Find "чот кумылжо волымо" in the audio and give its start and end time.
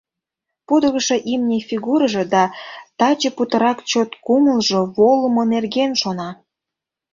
3.89-5.43